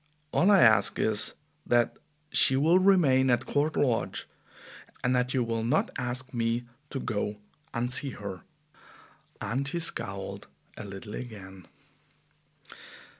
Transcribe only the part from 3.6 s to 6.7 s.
Lodge and that you will not ask me